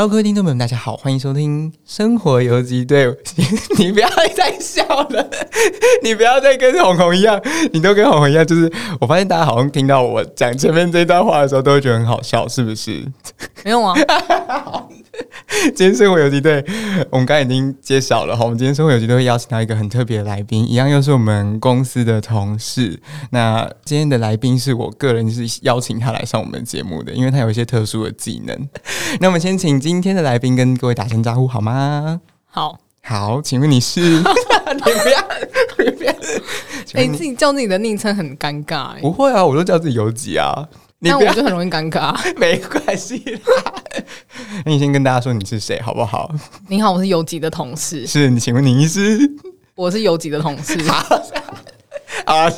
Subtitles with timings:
[0.00, 3.06] Hello，各位听众朋友们，大家好，欢迎收听《生活游击队》。
[3.76, 5.30] 你不要再笑了，
[6.02, 7.38] 你不要再跟红红一样，
[7.70, 8.46] 你都跟红红一样。
[8.46, 13.06] 就是我发现大家好像听到我讲前面这段话的时候，都会觉得很好笑，是不是？
[13.62, 13.94] 没有啊。
[15.74, 16.64] 今天生活游击队，
[17.10, 18.44] 我们刚才已经揭晓了哈。
[18.44, 23.00] 我们今天生活游击队会邀请到一个很特别的来宾，一样又是我们公司的同事。
[23.30, 28.68] 那今天的来宾是我个人是邀请他来上我们节目的，因为他有一些特殊的技能。
[29.20, 32.20] 那我们先请今天的来宾跟各位打声招呼好吗？
[32.46, 34.00] 好，好，请问你是？
[34.00, 36.12] 你不要，你不要。
[36.94, 39.00] 哎、自己叫自己的昵称很尴尬、欸。
[39.00, 40.68] 不会啊，我都叫自己游击啊。
[41.00, 42.14] 那我就很容易尴尬。
[42.38, 43.74] 没关系啦。
[44.64, 46.30] 那你先跟大家说你是谁好不好？
[46.68, 48.06] 你好，我是游击的同事。
[48.06, 49.18] 是你，请问你是？
[49.74, 50.78] 我是游击的同事。
[50.82, 51.20] 好
[52.26, 52.50] 啊，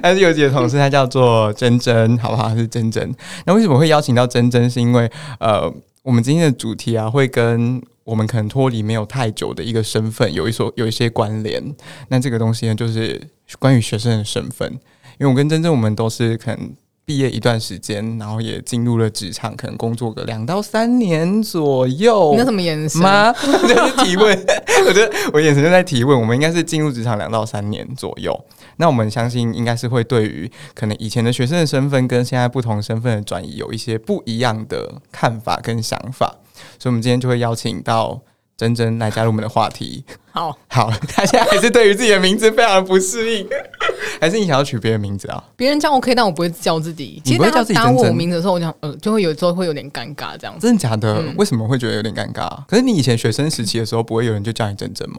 [0.00, 2.54] 他是游击的同事，他叫做珍珍，好不好？
[2.54, 3.12] 是珍珍。
[3.46, 4.70] 那为什么会邀请到珍珍？
[4.70, 11.74] 是因为呃，我们今天的主题啊，会跟我们可能脱离没有太久的一个身份有一所有一些关联。
[12.08, 13.20] 那这个东西呢，就是
[13.58, 14.70] 关于学生的身份。
[15.18, 16.72] 因为我跟珍珍，我们都是可能。
[17.04, 22.30] 毕业一段时间，然后也进入了职场，可能工作个两到三年左右。
[22.32, 23.32] 你那什么眼神吗？
[23.42, 24.38] 这是提问。
[24.86, 26.18] 我觉得我眼神就在提问。
[26.18, 28.38] 我们应该是进入职场两到三年左右。
[28.76, 36.36] 那我们相信应该是会对于可能以前的学生的身份跟现在不同身份的转移有一些不一样的看法跟想法。
[36.78, 38.20] 所以，我们今天就会邀请到。
[38.62, 40.04] 珍珍来加入我们的话题。
[40.30, 43.46] 好 好，他现在还是对于自己的名字非常的不适应，
[44.20, 45.42] 还是你想要取别的名字啊？
[45.56, 47.20] 别人叫我可以，但我不会叫自己。
[47.24, 50.64] 你不会叫自己打我名字的时候，我想呃，就会有时候会有点尴尬，这样子。
[50.66, 51.16] 真的假的？
[51.18, 52.48] 嗯、为什么会觉得有点尴尬？
[52.68, 55.16] 可是你以前学生时期的时候，不会有人就叫你珍珍吗？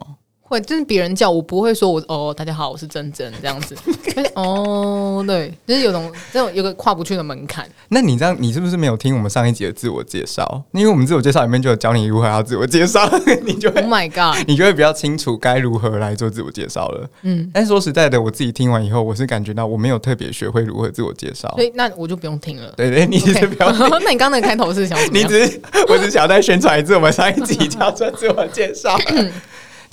[0.54, 3.76] 会，就是别人叫我不会说我哦，大家好，我是珍珍这样子。
[4.34, 7.68] 哦，对，就是有种这种有个跨不去的门槛。
[7.88, 10.62] 那你这样，你是不是没有听我们上一集的自我介绍？
[10.72, 13.10] 因为我们自我介绍里面就有教你如何要自我介绍，
[13.44, 17.10] 你就会 Oh my God，你就会比较清楚该如何来做自我介绍了。
[17.22, 22.72] 嗯，但是说实在的，我自己听完以后，我是感觉到我没有特别学会如何自我介绍，所以那我就不用听了。
[22.76, 23.80] 对对，你是不要 听。
[23.80, 23.98] Okay.
[24.04, 25.28] 那你刚刚的开头是想怎么样？
[25.28, 28.96] 你只是，我只想要再宣传一次我们上一集叫做自我介绍。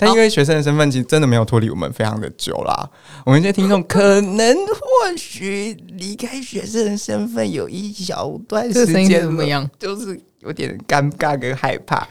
[0.02, 2.90] 但因为学生的身份其实真的没有脱离我们非常的久啦，
[3.24, 9.68] 我们这些听众可能或许离开学生的身份有一小段时间，怎么样？
[9.78, 12.06] 就是有点尴尬跟害怕，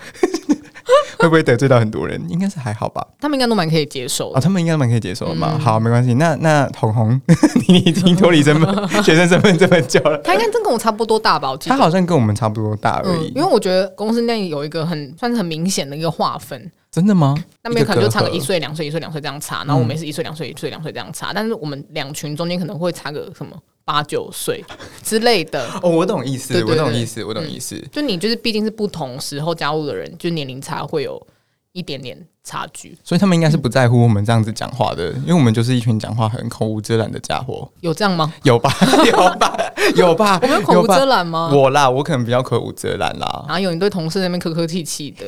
[1.19, 2.21] 会不会得罪到很多人？
[2.29, 5.51] 应该是还好吧，他们应该都蛮可以接受啊、哦，他们应该蛮可以接受的嘛。
[5.53, 6.13] 嗯、好，没关系。
[6.13, 7.21] 那那红红，
[7.67, 11.51] 你已经脱离身份学生身份这么久了，他应该真跟我差不多大吧？
[11.51, 13.27] 我记得他好像跟我们差不多大而已。
[13.27, 16.71] 嗯、因为我觉得公司内有一个很算是很明显的一个划分。
[16.91, 17.33] 真的吗？
[17.63, 24.61] 那边可能就差个一岁、两岁、一岁、两岁这样差，然后我们也是一岁、两岁、一岁、两岁这样差，但是我们两群中间可能会差个什么八九岁
[25.01, 25.65] 之类的。
[25.81, 27.81] 哦，我懂意思，我懂意思，我懂意思。
[27.93, 31.25] 就你就是毕竟是不同时候加入的人，就年龄差会有
[31.71, 37.69] 一点点差距，所以他们应该是不在乎我们这样子讲话的，因为我们就是一群讲话很口无遮拦的家伙。
[37.81, 38.33] 有这样吗？
[38.43, 38.73] 有吧，
[39.05, 39.57] 有吧，
[39.95, 40.39] 有吧。
[40.43, 41.51] 我们口无遮拦吗？
[41.53, 43.45] 我啦，我可能比较口无遮拦啦。
[43.47, 45.25] 然后有你对同事那边客客气气的，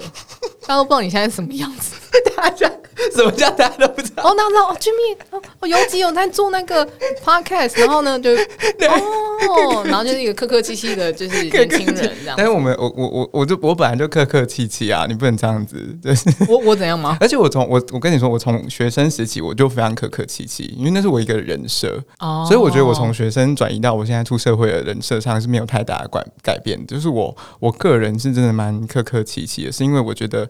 [0.62, 1.96] 大家都不知道你现在是什么样子。
[2.36, 2.70] 大家
[3.16, 4.24] 什么叫大家都不知道？
[4.24, 5.18] 哦，那知道哦，Jimmy，
[5.60, 6.88] 哦，游击有在做那个
[7.24, 8.32] podcast，然后呢，就
[9.50, 12.36] 哦，然后就是一个客客气气的，就是 年轻人这样。
[12.38, 17.18] 但是我们，我我我我就我本来就客客气气啊，你不能这样子，就是我我怎样吗？
[17.20, 30.50] 而且我从我我跟你说，我从学生时期我就非常客客气气，因为那是我一个人设，哦，所以我觉得我从学生转移到我现在出社会的人设上是没有太大的改改变，就是我我个人是真的蛮客客气气的，是因为我觉得。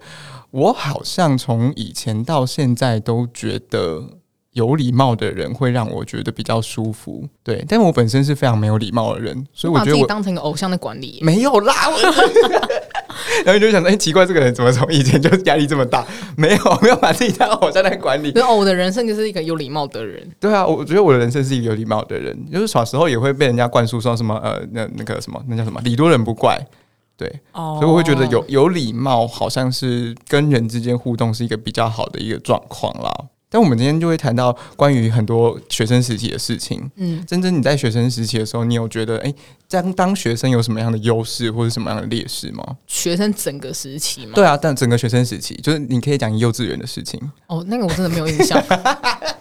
[0.54, 4.04] 我好像从以前到现在都觉得
[4.52, 7.66] 有礼貌的人会让我觉得比较舒服，对。
[7.68, 11.74] 但我本身是非常没有礼貌的人，所以我觉得我把自己当成一个偶像的管理没有啦。
[13.44, 16.06] 然后你就想说，哎，奇怪，这个人怎么从以前就压力这么大？
[16.38, 18.32] 没有， 没有把自己当偶像来管理。
[18.32, 20.24] 对哦，我的人生就是一个有礼貌的人。
[20.40, 26.64] 对啊，我觉得我的人生是一个有礼貌的人，就是小时候也会被人家灌输说什么呃，那那个什么，那叫什么，礼多人不怪。
[27.16, 27.80] 对，oh.
[27.80, 33.12] 所以我会觉得有有礼貌，好像是跟人之间互动是一个比较好的一个状况啦。
[33.50, 36.90] 但我们今天就会谈到关于很多学生时期的事情。
[36.96, 39.32] 嗯，珍珍你在学生时期的时候，你有觉得哎，
[39.70, 42.64] 当、欸、当学生有什么样的优势或者什么样的劣势吗？
[42.88, 44.32] 学生整个时期吗？
[44.34, 47.20] 对啊，但整个学生时期，就是你可以讲幼稚园的事情。
[47.46, 48.60] 哦，oh, 那个我真的没有印象。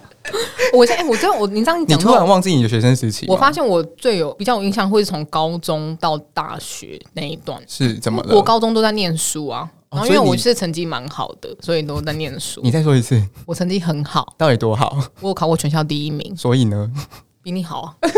[0.73, 3.27] 我现在我这样我你这样讲，你突然忘记你的学生时期？
[3.27, 8.35] 我发现我最有比较有印象，会是从高中到大学那一段是怎么的？
[8.35, 12.59] 我高中都在念书啊，然后因为我是成绩蛮好的，所以都在念书。
[12.63, 14.97] 你再说一次，我成绩很好，到底多好？
[15.21, 16.91] 我有考过全校第一名，所以呢，
[17.43, 17.93] 比你好啊，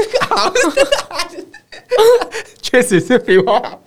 [2.62, 3.82] 确实是比我好，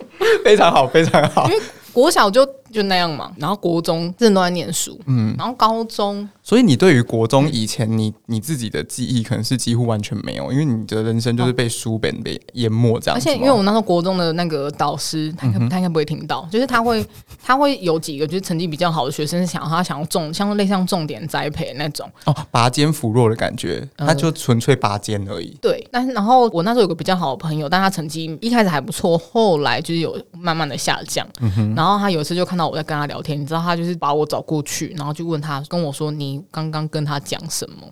[0.45, 1.49] 非常好，非常好。
[1.49, 1.61] 因为
[1.91, 13.17] 国小就就那样嘛，然后国中真的都在念书，嗯，然后高中，所以你对于国中以前你你自己的记忆可能是几乎完全没有，因为你的人生就是被书本被淹没这样。
[13.17, 17.05] 而且因为我那时候国中的那个导师，他应该他应该不会听到，就是他会
[17.43, 22.09] 他会有几个就是成绩比较好的学生，想他想要重像类似像重点栽培那种。
[22.25, 25.57] 哦，拔尖扶弱的感觉，他就纯粹拔尖而已。
[25.61, 31.27] 对，但是然后我那时候有个比较好的朋友，但他成绩一开始还不错，后来就是有慢慢的下降，
[31.75, 37.87] 然后他有一次就看到我在跟他聊天，你知道他就是把我找过去，然后就问他跟我说：“你刚刚跟他讲什么？”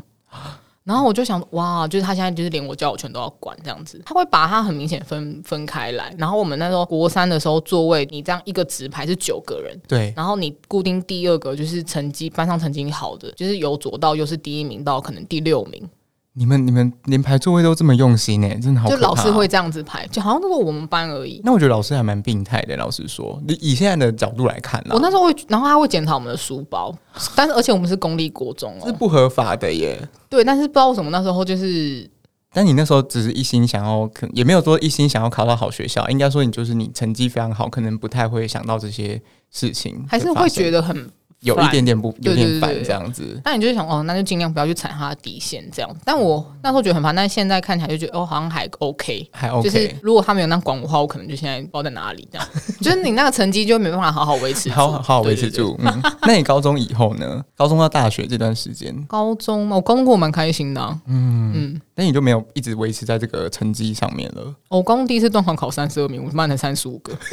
[0.83, 6.15] 然后我就想，哇，就是他现在就是连我交友圈都要管这样子，他会把他很明显分分开来。
[6.17, 10.13] 然后我们那时候国三的时候，座位你这样一个直排是九个人，对。
[10.15, 15.89] 然后你固定第二个就是成绩班上成绩好的，就是由左到右是第一名到可能第六名。
[16.37, 18.47] 你们你们连排座位都这么用心呢？
[18.61, 18.87] 真的好。
[18.87, 21.41] 就老师会这样子排，就好像都是我们班而已。
[21.43, 22.77] 那我觉得老师还蛮病态的。
[22.77, 26.95] 老师说，你以现在的角度来看呢，我那时候会，然后他会检查我们的书包，
[27.35, 29.99] 但是而且我们是公立国中哦，是不合法的耶。
[30.29, 32.07] 对，但是不知道为什么那时候就是，
[32.53, 39.19] 但你那时候只是一心想要，可也没有说一心想要考到好学校，应该说你就是你成绩非常好，可能不太会想到这些
[39.49, 41.09] 事情，还是会觉得很。
[41.41, 45.97] 有一点点不有点烦这样子，那你就想哦，那就尽量不要去踩他的底线这样。
[46.03, 49.69] 但我那时候觉得很烦，但是现在看起来就觉得哦，好像还 OK，还 OK。
[49.69, 52.47] 就是如果他没有那管我的话，我可能就现在不知道在哪里这样。
[52.81, 55.75] 就是你那个成绩就没办法好好维持，好好好维持住。
[55.79, 57.43] 嗯，那你高中以后呢？
[57.55, 61.81] 高中到大学这段时间，高中我高中过蛮开心的，啊，嗯嗯。
[61.93, 64.55] 但你就没有一直维持在这个成绩上面了？
[64.69, 67.13] 我高中第一次段考考三十二名，我慢了三十五个。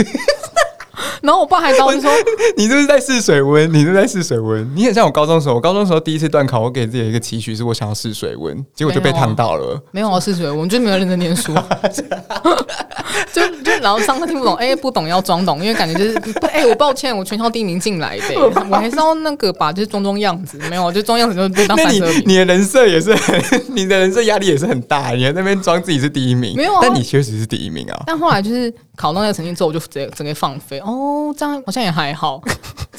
[1.25, 2.11] 然后我爸还高兴说
[2.55, 4.71] ：“你这是在试水温，你这是在试水温。
[4.77, 9.83] 你很像我高中的时候，我高中的时候第一次段考，我给自己一个期许是我想要试水温，结果就被烫到了。
[9.91, 11.55] 没有啊，试水温，就是没有认真念书，
[11.95, 12.03] 就
[13.33, 13.54] 就
[13.85, 18.35] 然后上课听不懂， 哎、欸，不懂要装懂，因为感觉就是，哎、欸，我抱歉，我全校第一名进来的，
[18.71, 22.23] 我还是要那个吧就是装装样子，没有，就装样子就被当三十名。
[22.27, 23.43] 你的人设也是很，
[23.77, 28.03] 你的人设压力也是很大，你在那边装自己是第一名，没有，但你确实是第一名啊。
[28.07, 30.87] 但后来就是考到那个成绩之后，我就直接整个放飞哦。
[30.87, 32.41] 哦，这样好像也还好，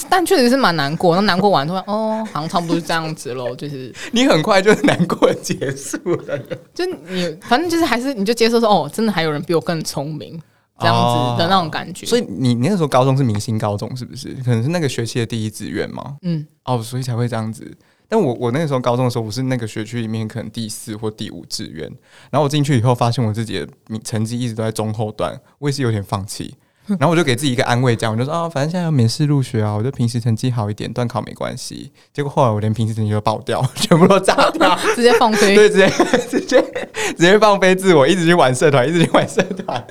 [0.10, 1.16] 但确实是蛮难过。
[1.16, 3.56] 那难过完突然，哦，好像差不多是这样子喽。
[3.56, 5.98] 就是你很快就难过结束
[6.28, 6.38] 了，
[6.74, 10.40] 就你反正就是还是你就接受说，哦，真的还有人比我更聪明，
[10.80, 12.06] 这样子的那种感觉。
[12.06, 14.34] 哦，所以你你那时候高中是明星高中是不是？
[14.44, 16.18] 可能是那个学期的第一志愿吗？
[16.22, 17.76] 嗯，哦，所以才会这样子。
[18.08, 21.84] 但我我那个时候高中的时候，我是那个学区里面可能第四或第五志愿。
[22.30, 23.68] 然后我进去以后，发现我自己的
[24.04, 26.56] 成绩一直都在中后段，我也是有点放弃。
[27.00, 31.92] 然后我就给自己一个安慰，这样我就说啊，反正现在要免试入学啊，我就平时成绩好一点，段考没关系。
[32.14, 35.90] 结果后来我连平时成绩都爆掉， 全部都炸掉， 直接放飞，对，直接
[36.30, 36.62] 直接
[37.08, 39.86] 直接放飞自我，一直去玩社团，一直去玩社团，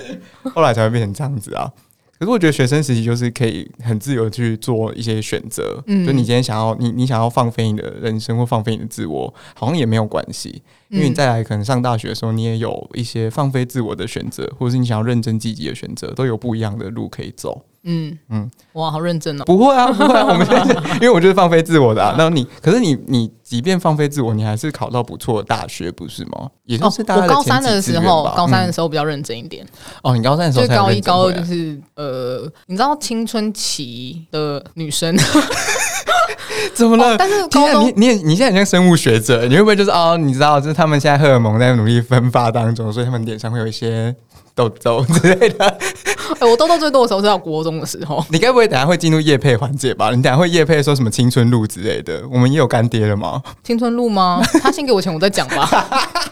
[0.53, 1.71] 后来才会变成这样子啊。
[2.17, 17.65] 可是我觉得学生时期就是可以很自由去做一些选择，嗯，就你今天想要你你想要放飞你的人生或放飞你的自我，好像也没有关系，因为你再来可能上大学的时候，你也有一些放飞自我的选择，或者是你想要认真积极的选择，都有不一样的路可以走。
[17.87, 19.43] 嗯嗯，哇，好认真哦！
[19.45, 22.15] 不会啊，不会啊， 我们现 在因为我就是放飞自我的啊。
[22.17, 26.49] 那你，可是你，你即便放飞自我，你还是考到不错的大学，不是吗？
[26.65, 29.63] 也就是大概、哦、我高三的时候，高三的时候比较认真一点。
[30.01, 35.15] 哦，你高三的时候，就高一高二就是呃，你知道青春期的女生
[36.73, 37.13] 怎么了？
[37.13, 44.15] 哦、但是高中，你你你现在很像生物学者，你会不会就是哦，你知道，就是他们现在荷尔蒙在努力分发当中，所以他们脸上会有一些。
[44.55, 48.23] 痘痘之类的， 哎、欸，我痘痘最多的时候是到国中的时候。
[48.29, 50.11] 你该不会等下会进入夜配环节吧？
[50.11, 52.23] 你等下会夜配说什么青春露之类的？
[52.31, 53.41] 我们也有干爹了吗？
[53.63, 54.41] 青春露吗？
[54.63, 55.65] 他先给我钱，我再讲吧。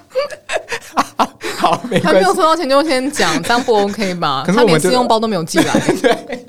[1.58, 4.44] 好，没他没有收到钱就先讲，这样不 OK 吧？
[4.46, 5.74] 可是他连试用包都没有寄来。
[6.02, 6.43] 对，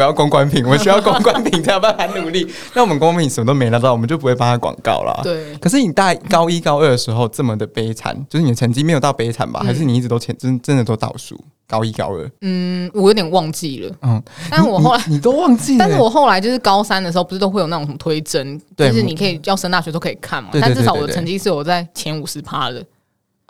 [0.00, 2.50] 我要公关品， 我需要公关品才有办法努力。
[2.74, 5.20] 那我们公关品什么都没拿到，我们就不会帮他广告了。
[5.22, 5.54] 对。
[5.58, 9.60] 可是你大高一高二的时候这么的悲惨，就是你的成绩没有到悲惨吧？
[9.62, 11.38] 嗯、还是你一直都前真真的都倒数？
[11.66, 12.30] 高一高二？
[12.40, 13.94] 嗯，我有点忘记了。
[14.02, 15.78] 嗯，但是我后来你，你都忘记了。
[15.78, 20.48] 但是我后来就是高三的时候，不是都会有那种什么推甄，就是你可以要升大学都可以看嘛。
[20.54, 22.82] 但至少我的成绩是有在前五十趴的。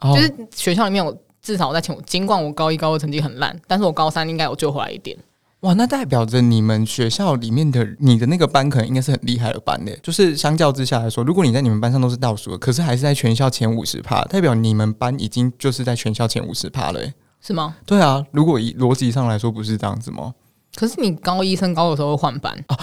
[0.03, 5.17] 就是学校里面，我至少我在前，尽管我高一高二成绩很烂，但是我高三应该有救回来一点。
[5.61, 9.95] 哇，那代表着你们学校里面的你的那个班，可能应该是很厉害的班的。
[9.99, 17.01] 就是相较之下来说，如果你在你们班上都是倒数的，可是还是在全校前五十趴，代表你们班已经就是在全校前五十趴了，
[17.43, 17.77] 是吗？
[17.85, 20.33] 对啊，如果以逻辑上来说，不是这样子吗？
[20.75, 22.77] 可是你高一升高的时候会换班啊。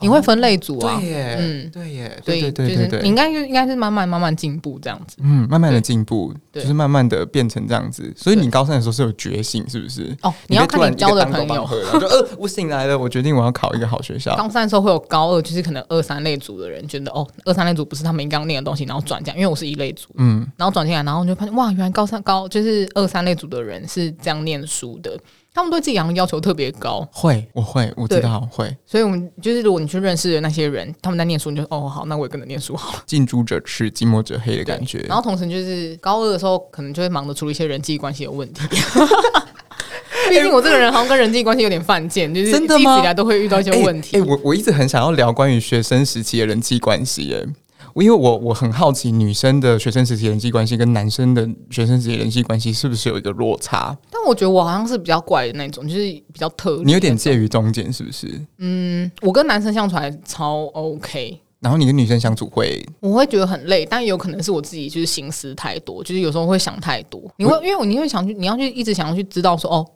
[0.00, 0.98] 你会分类组啊？
[0.98, 5.16] 对耶，嗯，对耶，对对对对，你应该就应该是慢慢慢慢进步这样子。
[5.20, 8.12] 嗯，慢慢的进步，就是慢慢的变成这样子。
[8.16, 10.16] 所以你高三的时候是有觉醒，是不是？
[10.22, 11.64] 哦，你要看你交的朋友。
[11.92, 14.34] 呃， 我醒来了，我决定我要考一个好学校。
[14.36, 19.36] 高三的时候会有高二，就是可能二三类组的人觉得，哦，二三类组不是他们应该要念的东西，然后转这样。
[19.36, 25.18] 因为我是一类组，嗯，然后转进来，然后就发现，哇，原来高三高就是二三类组的人是这样念书的。
[25.52, 33.02] 他们对自己要求特别高，会，我会，我知道会，所以，我们就是如果你去认识的那些人，他们在念书，你就哦，好，那我也跟着念书好了。
[33.06, 35.00] 近朱者赤，近墨者黑的感觉。
[35.08, 38.62] 然后同时就是高二的时候，可能就会忙着处理一些人际关系有问题。
[40.28, 44.16] 毕竟我这个人好像跟人际关系有点犯贱，就是一直以来都会遇到一些问题。
[44.16, 47.44] 哎、欸欸，我我一直很想要聊关于学生时期的人际关系，哎。
[47.94, 53.96] 因为我我很好奇，女生的学生时期人际关系跟男生的学生时期人际关系是不是有一个落差？
[54.10, 56.00] 但我觉得我好像是比较怪的那种，就是
[56.32, 56.82] 比较特。
[56.84, 58.40] 你有点介于中间，是不是？
[58.58, 67.20] 嗯，我跟男生相处还超 OK，然后你跟女生相处会，我会觉得很累，但有可能是我自己就是心思太多，就是有时候会想太多。
[67.36, 69.86] 你会因为你会想去，你要去一直想要去知道说哦。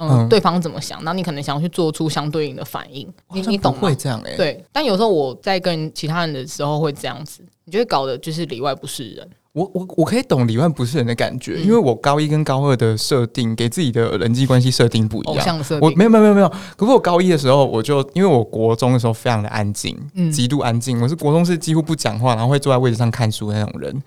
[0.00, 0.98] 嗯，对方怎么想？
[1.00, 3.06] 然后你可能想要去做出相对应的反应。
[3.34, 3.80] 你你懂吗？
[3.82, 4.34] 会这样哎。
[4.36, 9.28] 对，但有时候我在跟其他人的时候会这样子，你就会搞得就是里外不是人。
[9.52, 15.36] 我我我可以懂里外不是人的感觉，因为我高一跟高二的设定给自己的人际关系设定不一样。
[15.36, 15.88] 偶像设定。
[15.88, 16.48] 我没有没有没有没有。
[16.76, 21.00] 可是我高一的时候，我就因为我国中的时候非常的安静，嗯极度安静。
[21.02, 24.02] 我是国中是几乎不讲话，然后会坐在位置上看书的那种人。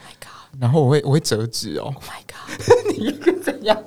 [0.60, 1.84] 然后我会我会折纸哦。
[1.84, 2.48] Oh my god！
[2.98, 3.12] 你
[3.44, 3.78] 怎样？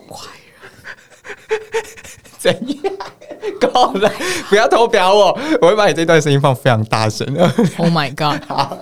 [2.38, 2.94] 怎样？
[3.60, 4.10] 够了！
[4.48, 7.26] 不要偷表我，我会把你这段声音放非常大声。
[7.78, 8.42] Oh my god！
[8.48, 8.76] 好，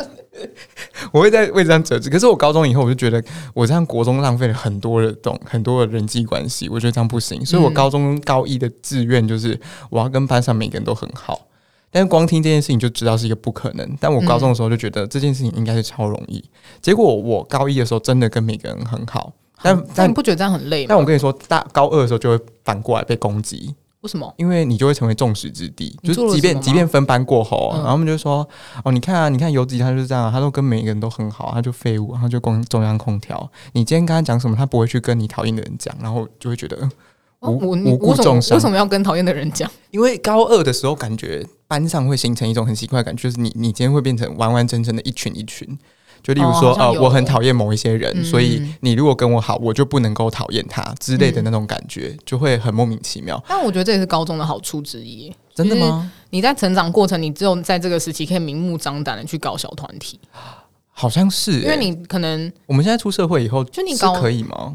[1.12, 2.08] 我会在位置上折纸。
[2.08, 7.44] 可是我高中以后，我就觉得我这样国中浪费了很多的东很多的人际关系，我觉得这样不行。
[7.44, 9.58] 所以我高中高一的志愿就是
[9.90, 11.46] 我要跟班上每个人都很好。
[11.90, 13.96] 但是光听这件事情就知道是一个不可能。
[14.00, 16.42] 但我高中的时候就觉得这件事情应该是超容易。
[16.80, 19.32] 结果我高一的时候真的跟每个人很好。
[19.62, 20.86] 但但你不觉得这样很累吗？
[20.90, 23.74] 但我跟你说，大高二的时候就会反过来被攻击。
[24.00, 24.30] 为什么？
[24.36, 25.98] 因为你就会成为众矢之的。
[26.02, 28.46] 就是即便即便分班过后，然后我们就说
[28.84, 33.50] ：“哦，你看啊，你看游子他就是这样，他都跟每一个人都很好，他就废物，他就光中央空调。
[33.72, 36.86] 你今天跟他讲什么，他不会去跟你讨厌的人讲，然后就会觉得
[37.40, 38.58] 无无辜重伤。
[38.58, 39.70] 为什么要跟讨厌的人讲？
[39.90, 45.66] 因为高二的时候，感觉班上会形成一种很奇怪的感觉，就是你你今天会变成完完整整的一群一群。”
[46.22, 53.42] 就例如说，呃，我很讨厌某一些人，嗯、所以你如果跟我好，我就不能够讨厌他之类的那种感觉，嗯、就会很莫名其妙。
[53.48, 55.32] 但我觉得这也是高中的好处之一。
[55.54, 56.10] 真的吗？
[56.30, 60.18] 你在成长过程，你只有在这个时期可以明目张胆的去搞小团体。
[60.90, 64.74] 好像是、欸，因为你可能我们现在出社会以后，就你搞可以吗？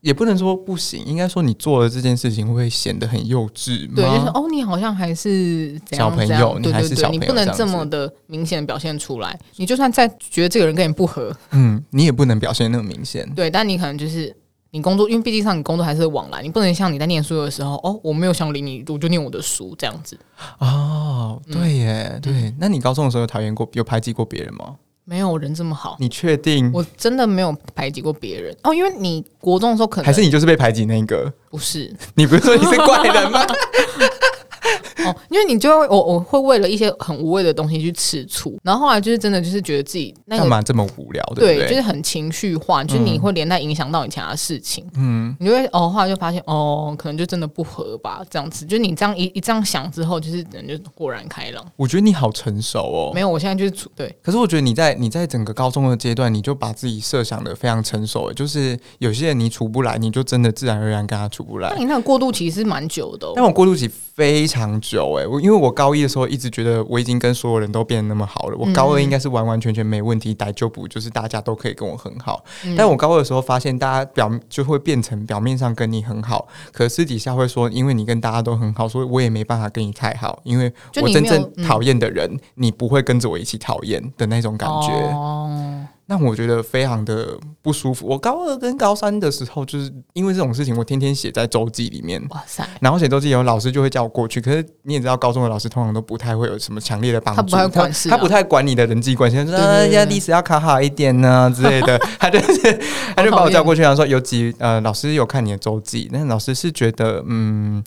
[0.00, 3.92] 也不能说不行，应该说你做了这件事情会显得很幼稚。
[3.94, 9.38] 对，就是哦，你好像还是小朋友，你还是小朋友，你不能这么的明显表现出来。
[9.56, 13.28] 你就算再觉得这个人跟你不合，嗯，你也不能表现那么明显。
[13.34, 14.34] 对，但你可能就是
[14.70, 20.18] 你工作，因为毕竟上你工作还是往来，你不能像你在念书的时候，哦，我没有想理你，我就念我的书这样子。
[20.58, 22.54] 哦，对耶，嗯、对。
[22.58, 24.76] 那你高中的时候有讨厌过、有排挤过别人吗？
[25.08, 26.70] 没有人这么好，你确定？
[26.70, 31.90] 我真的没有排挤过别人哦，因为你国中的时候可能还是你就是被排挤那个，不是？
[32.14, 33.40] 你不是说你是怪人吗？
[35.06, 41.56] 哦，因为你就会我我会为了一些很无谓的东西去吃醋，然后后来就是真的就是觉得自己那嘛这么无聊，对不对？
[41.58, 51.64] 对，就是很情绪化，就是你会连带影响到你其他事情，嗯，你就会哦，后来就发现哦，可能就真的不合吧，这样子，就你这样一一这样想之后，就是人就豁然开朗。
[51.76, 61.70] 我觉得你好成熟哦，没有，我现在就是处对，可是我觉得你在你在整个高中的阶段，你就把自己设想的非常成熟，就是有些人你处不来，你就真的自然而然跟他处不来。
[61.70, 63.88] 那你那个过渡期是蛮久的，但我过渡期
[64.18, 65.68] 非常久哎，我因为我。
[65.78, 72.42] 高一的时候一直觉得我已经跟所有人都变得那么好了，我高二应该是完完全全没问题，逮就补，就是大家都可以跟我很好。
[72.76, 85.96] 但我高二的时候发现，大家表就会变成表面上跟你很好，可私底下会说，因为你跟大家都很好，所以我也没办法跟你太好，因为我真正讨厌的人，你不会跟着我一起讨厌的那种感觉。
[86.10, 88.06] 那我觉得非常的不舒服。
[88.06, 92.18] 我高二跟高三的时候，就是因为这种事情，我天天写在周记里面。
[92.30, 92.66] 哇塞！
[92.80, 94.40] 然后写周记以后，老师就会叫我过去。
[94.40, 97.42] 可是你也知道，高中的老师通常都不太会有什么强烈的帮助。
[97.42, 99.36] 他不太管事，他不太管你的人际关系。
[99.36, 102.80] 他说：“啊，要历史要考好一点呢之类的。”他就是，
[103.14, 107.84] 他就把我叫过去，然后说：“有几呃，老师有看你的周记，那老师是觉得，嗯。”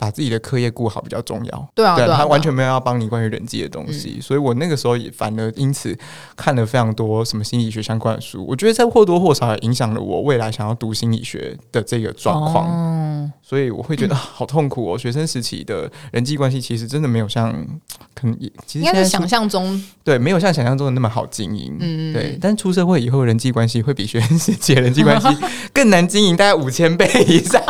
[0.00, 1.68] 把自己的课业顾好比较重要。
[1.74, 5.96] 对啊，对啊，他完全没有要帮你关于人际的东西，嗯、所以我那个时候也反而因此
[6.34, 8.44] 看了非常多什么心理学相关的书。
[8.48, 12.66] 我觉得在或多或少也影响了我未来想要读心理学的这个状况。
[12.66, 14.98] 哦、所以我会觉得好痛苦哦。
[14.98, 17.52] 学生时期的人际关系其实真的没有像
[18.14, 21.76] 可能也其实应该是想象中对，没有像想象中的那么好经营。
[21.78, 22.38] 嗯，对。
[22.40, 25.28] 但出社会以后，人际关系会比学生时期的人际关系
[25.74, 27.62] 更难经营，大概五千倍以上。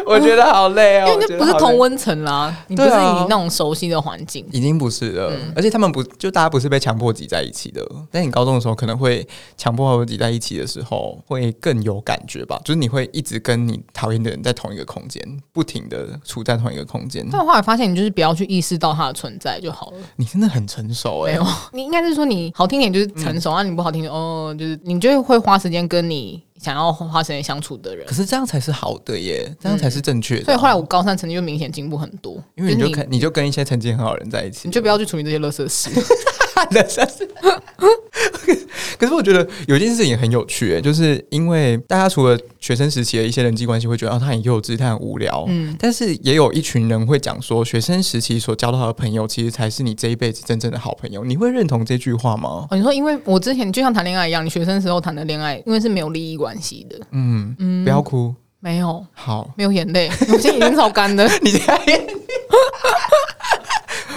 [0.06, 5.32] 我觉得好累哦，因为那不是同温层啦，你不是你那种熟悉的环境，已经不是了。
[5.54, 7.86] 而且他们不就大家不是被强迫挤在一起的。
[8.10, 9.26] 但你高中的时候可能会
[9.56, 12.60] 强迫挤在一起的时候，会更有感觉吧？
[12.64, 17.26] 就是你会一直跟你讨厌的人在同一个空间，不停的处在同一个空间。
[17.30, 19.98] 但后来发现，你就是不要去意识到它的存在就好了。
[20.16, 26.42] 你真的很成熟哎，没有，你应该是说你好听点就是成熟，啊你不好听点哦，就是你就会花时间跟你。
[26.60, 30.46] 想要花时间相处的人，可是这样才是好的耶，这样才是正确的、啊嗯。
[30.46, 35.90] 所以后来我高三成绩就明显进步很多，因为你就跟你，你就跟一些成绩很好的人在一起，你就不要去处理这些垃圾事。
[38.98, 51.24] 可是我觉得有一件事情很有趣，欸，就是因为大家除了学生时期的一些人际关系会觉得啊，他很幼稚，他很无聊，嗯，但是也有一群人会讲说，学生时期所交到的朋友，其实才是你这一辈子真正的好朋友。
[51.24, 52.66] 你会认同这句话吗？
[52.70, 61.80] 哦，你说，因为我之前就像谈恋爱一样，你学生时候谈的恋爱，因为是没有利益关系的，嗯嗯，不要哭，没有，好，没有眼泪，我现在眼睛超干的， 你在。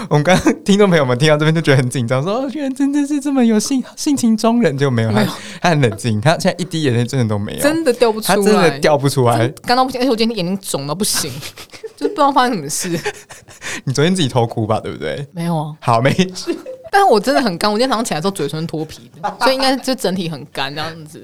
[0.10, 5.26] 我们刚刚听众朋友们听到这边就觉得很紧张，说：“哦，原来真的是这么有性性情中人，就没有他，
[5.62, 11.32] 他很冷静，他现在一滴眼泪真的都没有，真的掉不出来，他真的掉不出来，干到不行，而且我今天眼睛肿到不行，
[11.96, 12.90] 就是不知道发生什么事。
[13.86, 15.26] 你昨天自己偷哭吧，对不对？
[15.34, 16.56] 没有啊，好，没事。
[16.92, 21.24] 但是我真的很干，我今天早上起来之后嘴唇脱皮的， 所以应该就整体很干这样子。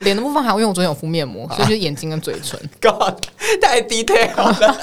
[0.00, 2.58] 脸的部分还有，因为我昨天有敷面膜，所以就是眼睛跟嘴唇。
[2.80, 3.14] God，
[3.60, 4.76] 太 detail 了。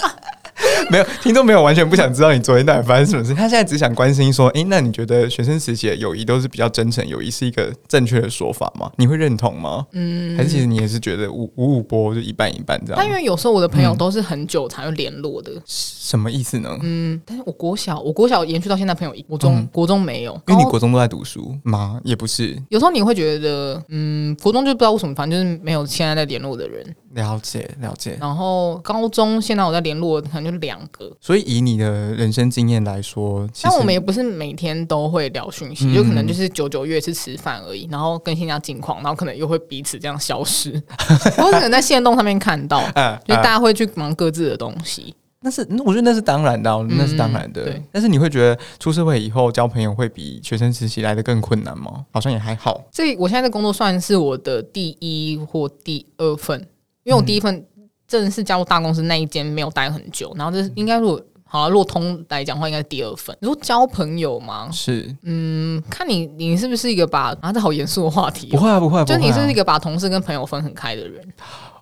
[0.90, 8.92] 没有听众没有完全不想知道你昨天到底发生什么事，他现在只想关心说：“诶，那你觉得学生时期的友谊都是比较真诚，友谊是一个正确的说法吗？
[8.98, 9.86] 你会认同吗？
[9.94, 12.96] 嗯，还是其实你也是觉得五五五波就一半一半这样？
[12.98, 16.78] 但因为有时候我的朋友都是很久才会联络的，什么意思呢？
[16.82, 22.00] 嗯，但是我国小我国小延续到现在，朋友国中国中没有，因为你国中都在读书吗？
[22.04, 26.96] 也不是，有时候你会觉得，嗯，国中就不知道为什么，反正就是没有现在在联络的人。
[27.14, 28.18] 了解了解。
[28.20, 31.12] 然后高中现在我在联络的可能就两个。
[31.20, 40.72] 所以以你的人生经验来说，但我们也不是每天都会聊讯息，嗯、就可能就是九九月是吃饭而已，然后更新一下近况，然后可能又会彼此这样消失，
[41.38, 45.14] 我可能在线动上面看到， 啊、就大家会去忙各自的东西。
[45.46, 47.78] 那是我觉得那是当然的，那是当然的。
[47.92, 52.06] 但是你会觉得出社会以后交朋友会比学生时期来的更困难吗？
[52.12, 52.82] 好像也还好。
[52.90, 56.66] 这我现在的工作算是我的第一或第二份，
[57.04, 57.66] 因为我第一份。
[58.06, 63.36] 正式加入大公司那一间没有待很久，然后这是应该如果好了，若通来讲的话，应该是第二份。
[63.42, 64.70] 你说交朋友吗？
[64.72, 68.52] 是，嗯，看你你是不是一个把啊，这好严肃的话题、喔。
[68.52, 71.26] 不会啊，不会、啊，就你是不是一个把同事跟朋友分很开的人。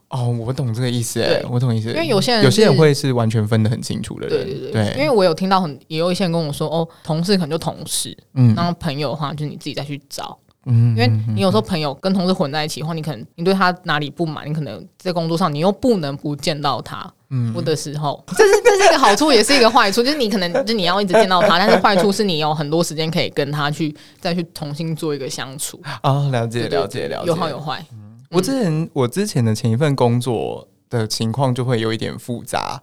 [0.10, 1.90] 哦，我懂这个意思，哎，我懂意思。
[1.90, 4.94] 因为有些人有些人会是完全分得很清楚的人，对对对。
[4.94, 10.38] 对因为我有听到很也有一些人跟我说，哦，同事可能就同事，嗯，然后朋友的话就你自己再去找。
[10.66, 25.82] 嗯，因为你有时候朋友跟同事混在一起的话，你可能你对他哪里不满，你可能在工作上你又不能不见到他，嗯，的时候，这是这是一个好处，也是一个坏处，就是你可能就你要一直见到他，但是坏处是你有很多时间可以跟他去再去重新做一个相处。
[26.02, 27.84] 啊，了解了解了解，有好有坏。
[27.92, 32.82] 嗯我之前我之前的前一份工作的情况就会有一点复杂。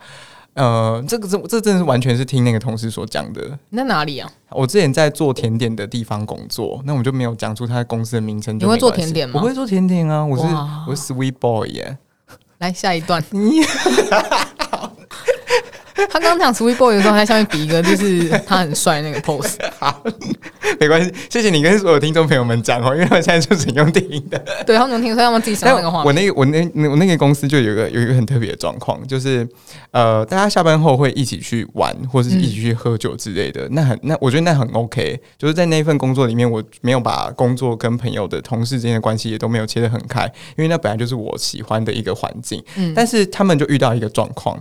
[0.59, 3.57] 呃，这个这这真的是完全是听那个同事所讲的。
[3.71, 4.29] 那哪里啊？
[4.51, 8.59] 我之前在做甜点的地方工作，那我就没有讲出他公司的名称。
[8.59, 9.41] 你会做甜点吗？
[9.41, 10.43] 我会做甜点啊，我是
[10.89, 11.97] 我是 sweet boy 耶。
[12.59, 13.23] 来下一段。
[16.09, 19.57] 他刚刚讲 sweet boy 的时候，他在下面比一个，就是他很帅那个 pose。
[19.79, 20.03] 好，
[20.79, 24.39] 没关系，谢谢你跟所有听众朋友们讲哦，因为他们现在就是用听的。
[24.65, 26.05] 对，他们能听，所以他们自己想那个话。
[26.05, 29.47] 我那个我那我那个公司就有一个有一个很特别的状况，就是
[29.91, 33.63] 呃，大家下班后会一起去玩，或者是一起去喝酒之类的。
[33.67, 40.25] 嗯、那很那我觉得那很 OK，就是在那份工作里面，我没有把工作跟朋友的同事之间的关系也都没有切得很开，
[40.57, 42.63] 因为那本来就是我喜欢的一个环境。
[42.77, 44.59] 嗯，但是他们就遇到一个状况。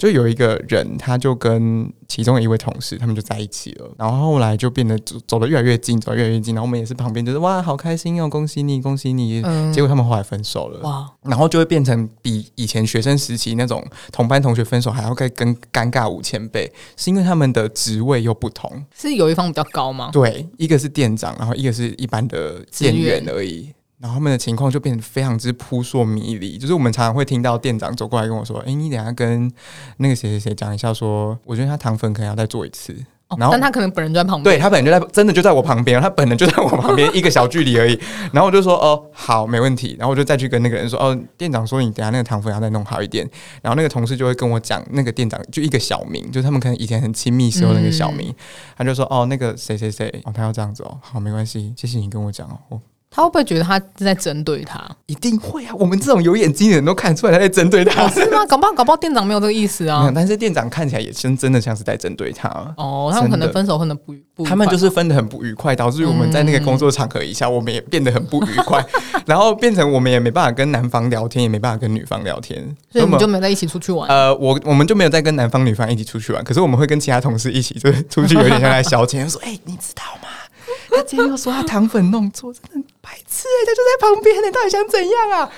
[0.00, 3.86] 就有一个人，他就跟其中一位同事，他们就在一起了。
[3.98, 6.54] 然后后来就变得走走得越来越近，走得越来越近。
[6.54, 9.42] 然后我们也是旁边，就是哇，好开心哦，恭喜你，恭喜你。
[9.44, 10.80] 嗯、结果他们后来分手了。
[10.80, 11.06] 哇！
[11.24, 18.82] 然后就会变成比以前学生时期那种同班同学分手还要更更尴尬五千倍，是因为他们的职位又不同。
[18.96, 20.08] 是有一方比较高吗？
[20.10, 23.68] 对，一个是店长，然后一个是一般的店员而已。
[24.00, 26.56] 然后他们的情况就变得非常之扑朔迷离。
[26.56, 29.50] 就是我们常常会听到店长走过来跟我说：“哎，你等下跟
[29.98, 32.96] 那个谁谁谁讲一下说，说我觉得他糖粉可能要再做一次。”
[33.38, 37.96] 然后，但他可能本人就在旁边，对他本人就在，真的就在我旁边，他本人就在我旁边一个小距离而已。
[38.32, 43.24] 然后我就说：“哦，好，没问题。”然后我就再去跟那个人说：“哦，店长说你等下那个糖粉要再弄好一点。”
[43.62, 48.34] 然后那个同事就会跟我讲，那个店长就一个小名，就是他们可能以前很亲密时候那个小名，嗯、
[48.78, 52.80] 他就说：“哦，那个谁谁谁，哦，他要这样子哦，好，没关系，谢谢你跟我讲哦。”
[53.12, 54.80] 他会不会觉得他是在针对他？
[55.06, 55.74] 一定会啊！
[55.76, 58.46] 我们这种有眼睛的人都看出来他在针对他，是吗？
[58.46, 60.10] 搞不好搞不好店长没有这个意思啊。
[60.14, 62.48] 但是店长看起来也真真的像是在针对他。
[62.76, 68.80] 哦，他们可能分手分的不不，他们就是分的很不愉快，导致我们在那个工作场合一下，我们也变得很不愉快，
[69.26, 74.08] 然后变成我们也没办法跟男方聊天，也没办法跟女方聊天，所以我们就没有在一起出去玩。
[74.08, 80.28] 呃，我我们就没有再跟男方女方一起出去玩，可是我们会跟其他同事一起，就是出去有点像在消遣，说：“哎，你知道吗？”
[80.90, 83.66] 他今天又说他糖粉弄错，真的白痴哎、欸！
[83.66, 85.50] 他就在旁边，你到底想怎样啊？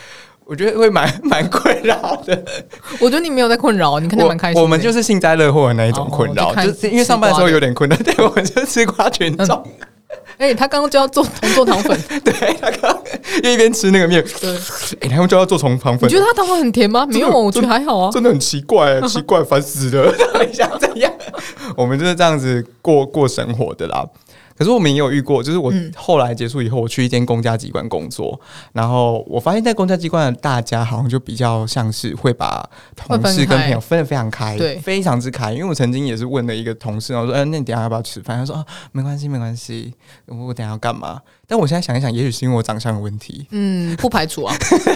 [0.45, 2.45] 我觉得会蛮蛮困扰的。
[2.99, 4.61] 我觉得你没有在困扰，你肯定蛮开心。
[4.61, 7.97] 我们就是幸灾乐祸的那一种困扰，哦、就，就是因为上班的时候有点困难。
[8.03, 9.65] 对，我们就是吃瓜群众。
[10.39, 13.03] 哎、他刚刚就要做重做糖粉， 对他刚
[13.37, 16.09] 因为一边吃那个面，对，哎、欸，他们就要做重糖粉。
[16.09, 17.07] 你觉得他糖粉很甜吗？
[17.07, 18.11] 没有，我觉得还好啊。
[18.11, 20.13] 真的很奇怪， 奇怪，烦死了！
[20.35, 21.13] 到底想怎样？
[21.77, 24.05] 我们就是这样子过过生活的啦。
[24.57, 35.53] 可是我们也有遇过，就是我后来结束以后，我去一间公家机关工作，嗯、然后我发现，在公家机关的大家好像就比较像是会把同事跟朋友分得非常开，对，非常之开。
[35.53, 39.95] 因为我曾经也是问了一个同事，我说：“嗯、呃，那你等下要不要吃饭？”他说：“啊，没关系，没关系，
[40.27, 44.55] 我等下要干嘛？”但我现在想一想，也许是因为我长相的问题，嗯，不排除啊。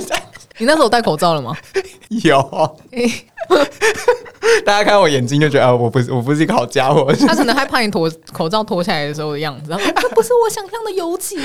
[0.59, 1.55] 你那时候戴口罩了吗？
[2.25, 2.77] 有。
[4.65, 7.13] 大家看我眼睛就觉得啊，我不是我不是一个好家伙。
[7.27, 11.37] 他可能害怕你脱口罩脱下来的时候的样子，然后这不是我想象的游击。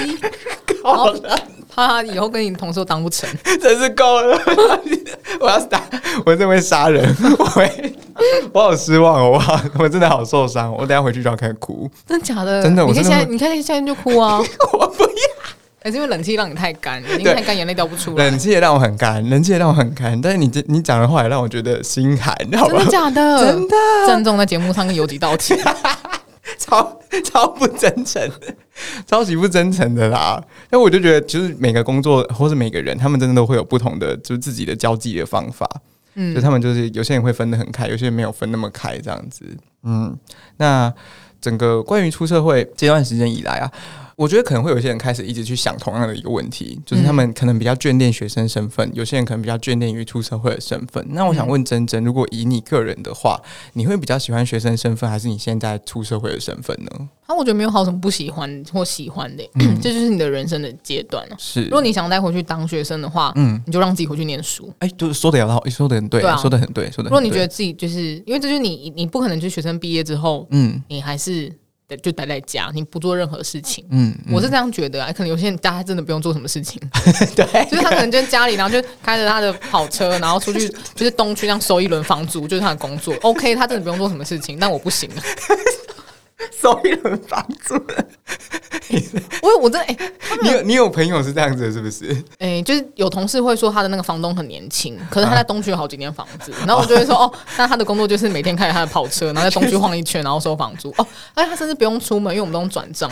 [0.81, 3.29] 够了，怕他以后跟你同事都当不成，
[3.61, 4.39] 真是够了。
[5.39, 5.83] 我要打，
[6.25, 7.15] 我真会杀人。
[7.37, 7.93] 我会，
[8.51, 9.39] 我好失望哦，
[9.77, 10.71] 我我真的好受伤。
[10.73, 11.89] 我等下回去就要开始哭。
[12.07, 12.63] 真的假的？
[12.63, 14.41] 真的，你看现在，你看现在就哭啊！
[14.73, 15.09] 我不要。
[15.83, 18.29] 还是因为冷气让你太干，眼睛太干，眼泪掉不出来。
[18.29, 20.19] 冷气也让我很干，冷气也让我很干。
[20.21, 23.39] 但是你这你讲的话也让我觉得心寒，真的假的？
[23.39, 23.75] 真的，
[24.07, 25.57] 郑重在节目上跟有几道歉，
[26.59, 28.29] 超超不真诚，
[29.07, 30.39] 超级不真诚的啦。
[30.69, 35.67] 那我就觉得，就是每个工作或是每个人，他们真的都会有不同的，就是自己的交际的方法。
[36.13, 39.43] 嗯，就他们就是有些人会分得很开，有些人没有分那么开，这样子。
[39.81, 40.15] 嗯，
[40.57, 40.93] 那
[41.39, 43.71] 整个关于出社会这段时间以来啊。
[44.15, 51.05] 我觉得可能会有一些人开始一直去想同样的一个问题，就是他们可能比较眷恋学生身份，有些人可能比较眷恋于出社会的身份。
[51.09, 53.39] 那我想问珍珍，如果以你个人的话，
[53.73, 57.09] 你会比较喜欢学生身份，还是你现在出社会的身份呢？
[57.25, 61.35] 啊，我觉得没有好什么不喜欢或喜欢的，嗯， 这就是你的人生的阶段了。
[61.39, 64.71] 是，如果你想再回去当学生的话，嗯，你就让自己回去念书。
[64.79, 67.09] 哎，就是说的有道理，说的很对，说的很对，说的。
[67.09, 71.51] 如果你觉得自己就是因为这就是你，你不可能就是学生毕业之后，嗯，你还是。
[71.97, 73.85] 就待在家，你不做任何事情。
[73.89, 75.11] 嗯，嗯，我是这样觉得啊。
[75.11, 76.81] 可能有些人家真的不用做什么事情，
[77.35, 83.13] 对，就是他可能就在家里，然后就开着他的跑车，然后出去就是东区这样收一轮房租，就是他的工作。
[83.21, 85.21] OK，他真的不用做什么事情，但我不行啊。
[86.59, 87.75] 收一轮房租，
[89.41, 89.97] 我我这哎，
[90.41, 92.11] 你有你有朋友是这样子的，是不是？
[92.39, 100.93] 哎、欸，就是有同事会说他的那个房东很年轻，可是他在东区有好几间房子，然后我就会说 哦，那他的工作就是每天开着他的跑车，然后在东区晃一圈，然后收房租。
[100.97, 103.09] 哦，哎，他甚至不用出门，因为我们都用转账，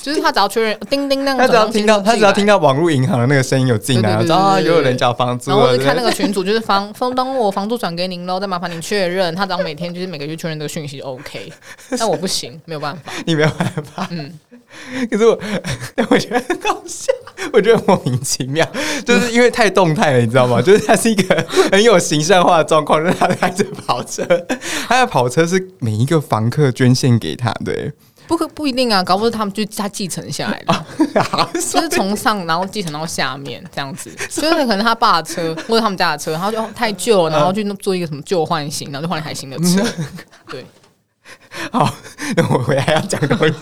[0.00, 9.34] 就是他只要确认叮叮那个，他只要听到他只要听到网络银行的那个声音有进来，然后又有人交房租，然后我就看那个群主，就是房房东我房租转给您喽，再麻烦您确认。
[9.34, 11.52] 他只要每天就是每个月确认这个讯息就 OK，
[11.98, 12.58] 但我不行。
[12.64, 14.06] 没有办法，你没有办法。
[14.10, 14.32] 嗯，
[15.10, 15.38] 可是我，
[15.94, 17.12] 但我觉得很搞笑，
[17.52, 18.66] 我觉得莫名其妙，
[19.04, 20.60] 就是因为太动态了，你知道吗？
[20.62, 24.24] 就是他是一个很有形象化的状况，就是他开着跑车，
[24.86, 27.92] 他的跑车是每一个房客捐献给他的，
[28.26, 30.74] 不可不一定啊，搞不好他们就他继承下来的，
[31.32, 39.82] 哦、 就是从上然后继承到下面这样子，就是可能他爸的车或者他们家的车，然后就太旧了，然后去做一个什么旧换新，然后就换了台新的车，
[40.48, 40.64] 对。
[41.72, 41.92] 好，
[42.36, 43.54] 那我回来要讲东西。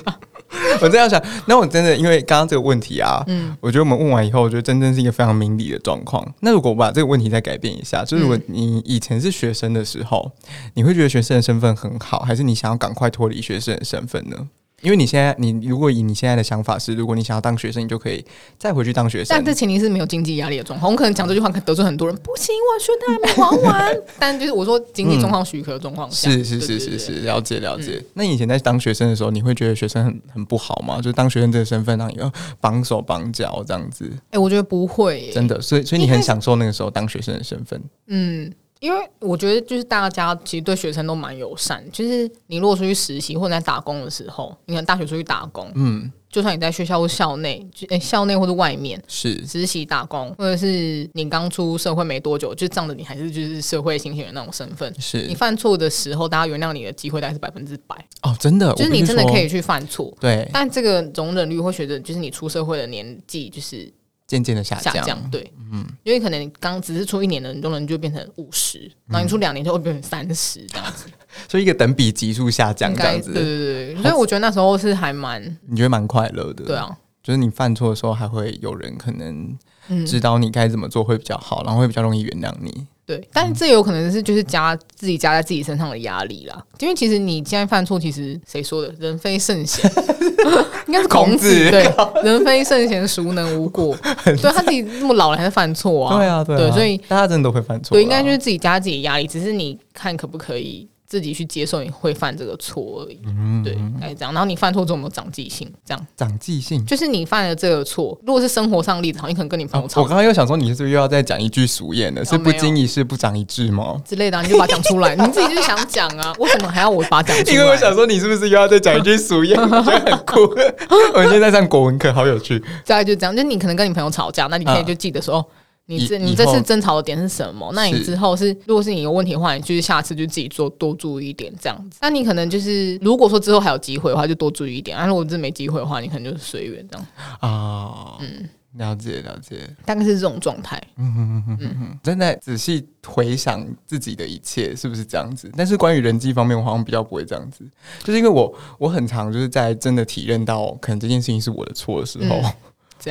[0.83, 6.27] 我这样想，那我真的因为刚刚这个问题啊，嗯，我觉得我们问完以后，我觉得真正是一个非常明理的状况。
[6.41, 10.31] 那如果我把这个问题再改变一下，就是如果你以前是学生的时候，
[10.75, 14.37] 你会觉得学生的身份很好，还是你想要赶快脱离学生的身份呢？
[14.83, 18.23] 因为你现在，你如果以你现在的想法是，如果你想要当学生，你就可以
[18.59, 19.29] 再回去当学生。
[19.31, 20.93] 但这前提是没有经济压力的状况。
[20.93, 23.97] 我可能讲这句话可得罪很多人，不行，我学贷还没还完。
[24.19, 28.05] 但就是我说经济状况许可的状况下，是是是是是，了解了解。
[28.13, 30.99] 那你以前在当学生的时候，你会觉得学生很很不好吗？
[30.99, 34.11] 就是当学生这个身份让你要绑手绑脚这样子？
[34.31, 35.59] 哎，我觉得不会，真的。
[35.59, 37.83] 所以所以你很享受那个时候当学生的身份？
[38.09, 38.53] 嗯。
[38.81, 41.83] 因为我觉得，就是大家其实对学生都蛮友善。
[41.91, 49.47] 就是你如果出去实习或者在打工的时候，你看大学出去打工，嗯，就算你在学校或校内，诶，校内或者外面是。
[49.47, 55.27] 实习打工，或者是你刚出社会没多久，就仗着你还是就是社会新鲜人那种身份，是。
[55.27, 57.97] 你犯错的时候，大家原谅你的机会大概是百分之百。
[58.23, 63.91] 哦，真的，就是你真的可以去犯错，对，但这个容忍率会随着就是你出社会的年纪就是。
[64.27, 71.07] 渐渐的下降，下降，对，嗯，因为可能你刚只是出一年的，你都能就变成五十，然后你出两年就会变成三十这样子，
[71.49, 79.57] 所以一个等比级数下降这样子，对对对，所以我觉得那时候是还蛮，你觉得蛮快乐的，对啊，就是你犯错的时候还会有人可能
[80.05, 82.87] 指导你该怎么做会比较好，然后会比较容易原谅你。
[83.07, 86.61] 对，但是这有可能是就是加自己加在自己身上的压力啦。
[86.81, 88.93] 因为其实你现在犯错，其实谁说的？
[88.99, 89.89] 人非圣贤，
[90.89, 91.49] 应该是孔子。
[91.71, 91.89] 对，
[92.25, 93.97] 人非圣贤，孰能无过？
[94.27, 96.17] 对，他自己那么老了还是犯错啊？
[96.19, 96.59] 对啊，对啊。
[96.59, 97.95] 对，所以大家真的都会犯错。
[97.95, 100.89] 对，应该就是自己加自己压力，只是你看可不可以。
[101.07, 104.33] 自己去接受你会犯这个错而已，嗯、对，哎，这样。
[104.35, 105.73] 然后你犯错之后有没有长记性？
[105.85, 108.19] 这样长记性就是你犯了这个错。
[108.27, 110.03] 如果是生活上例子，好，你可能跟你朋友吵。
[110.03, 112.25] 我刚刚又想说，你是不是又要再讲一句俗谚呢？
[112.25, 114.03] 是不经一事不长一智吗？
[114.05, 115.15] 之类的，你就把它讲出来。
[115.17, 117.53] 你自己就是想讲啊，为什么还要我把它讲出来？
[117.53, 119.55] 因为我想说，你是不是又要再讲一句俗谚？
[119.63, 120.41] 我觉得很酷。
[121.15, 122.63] 我现在在上国文课，好有趣。
[122.85, 125.39] 再来就这样，就你可能跟你朋友吵架，那你可以就记得说。
[125.39, 125.45] 啊
[125.89, 127.71] 你这你这次争吵的点是什么？
[127.73, 131.99] 那你之后是，如果是你有问题的话，你就是下次就自己做多注意一点这样子。
[132.03, 134.99] 那你可能就是，如果说之后还有机会的话，就多注意一点。
[134.99, 137.07] 啊，如果真没机会的话，你可能就是随缘这样。
[137.39, 140.83] 啊，嗯，了解了解，大概是这种状态。
[140.97, 145.49] 嗯嗯嗯嗯嗯，真的仔细回想自己的一切，是不是这样子？
[145.57, 147.65] 但是关于人际方面，我好像比较不会这样子，
[148.03, 152.35] 就是因为我我很常就是在真的体认到可能这件事情是我的错的时候。
[152.39, 152.55] 嗯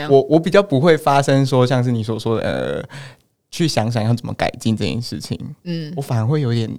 [0.09, 2.83] 我我比较不会发生说像是你所说的呃，
[3.51, 6.69] 去想想要怎么改进这件事情，嗯，我反而会有点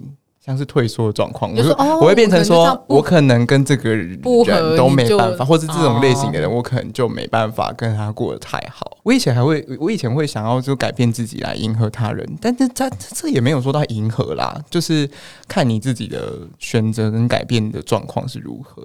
[0.45, 8.97] 像是退缩的状况，我说我会变成说我可能跟这个人都没办法，或是这种类型的人，我可能就没办法跟他过得太好。
[9.03, 15.09] 我以前还会，我以前会想要就改变自己来迎合他人，但是他这也没有说到迎合啦，就是
[15.47, 18.83] 看你自己的选择跟改变的状况是如何。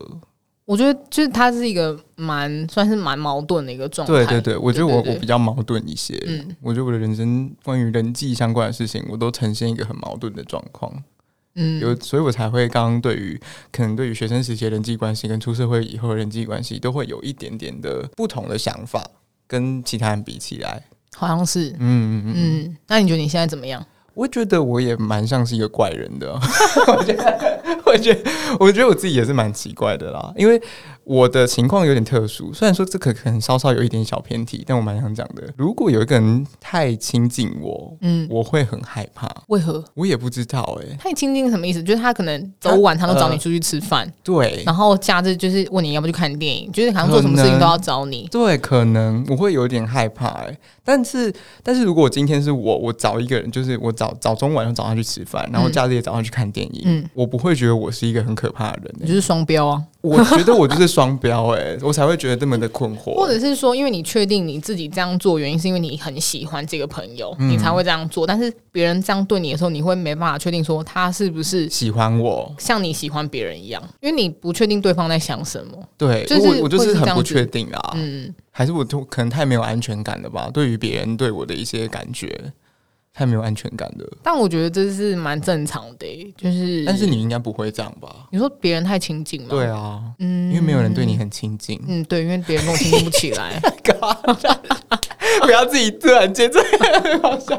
[0.64, 4.12] 我觉得就是他是一个蛮算是蛮矛盾的一个状态。
[4.12, 6.16] 对对对，我觉得我我比较矛盾一些。
[6.26, 10.92] 嗯，我觉得我的人生关于人际相关的事情，我都呈现一个很矛盾的状况。
[11.54, 13.38] 嗯，有，所以我才会刚刚对于
[13.70, 19.04] 可能对于学生时期的人际关系跟出社会以后的人际关系，都会有一点点的不同的想法，
[19.46, 20.82] 跟其他人比起来，
[21.16, 21.70] 好像是。
[21.70, 22.76] 嗯嗯嗯嗯。
[22.86, 23.84] 那你觉得你现在怎么样？
[24.14, 26.32] 我觉得我也蛮像是一个怪人的。
[26.88, 30.60] 我觉得，我觉得，我觉得我自己也是蛮奇怪的啦，因为。
[31.04, 35.42] 我的情况有点特殊，虽然说这个可能稍稍有一点小偏题，但我蛮想讲的。
[35.56, 39.28] 如果有一个人太亲近我，嗯，我会很害怕。
[39.48, 39.84] 为何？
[39.94, 40.96] 我也不知道哎、欸。
[40.96, 41.82] 太亲近什么意思？
[41.82, 44.62] 就是他可能早晚他都找你出去吃饭，呃，对。
[44.64, 48.28] 然后假日就是问你要不要去看电影，就是好像做什么事情都要找你。
[48.30, 50.58] 对，可能我会有点害怕哎、欸。
[50.84, 59.02] 但是，但是如果今天是我，我找一个人，就是我早早中晚上找他去吃饭，然后假日也找他去看电影，嗯，我不会觉得我是一个很可怕的人、欸。
[59.02, 59.82] 你就是双标啊。
[60.00, 63.14] 我觉得我就是双标哎，我才会觉得这么的困惑。
[63.14, 68.26] 或者是说，因为你确定你自己这样做原因是因为你很喜欢这个朋友，嗯、你才会这样做。
[68.26, 75.72] 但是别人这样对你的时候，你会没办法确定说他是不是喜欢我，像你喜欢别人一样，因为你不确定对方在想什么。
[75.96, 77.92] 对，就是我，我就是很不确定啊。
[77.94, 80.50] 嗯，还是我就可能太没有安全感了吧？
[80.52, 82.52] 对于别人对我的一些感觉。
[83.14, 86.82] 太没有安全感了，但我觉得这是蛮正常的、欸，就是。
[86.86, 88.26] 但是你应该不会这样吧？
[88.30, 89.48] 你说别人太亲近吗？
[89.50, 91.78] 对啊，嗯，因为没有人对你很亲近。
[91.86, 93.60] 嗯，对，因为别人跟我亲近不起来。
[95.42, 97.58] 不要自己突然间这样，好笑，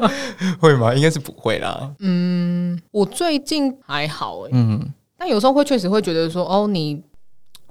[0.60, 0.92] 会吗？
[0.94, 1.94] 应该是不会啦。
[2.00, 7.02] 嗯，我最近还好、欸，嗯，但有时候会确实会觉得说，哦，你，